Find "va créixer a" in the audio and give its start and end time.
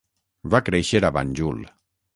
0.53-1.15